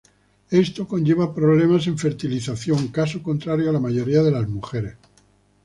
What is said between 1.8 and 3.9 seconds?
en fertilización, caso contrario a la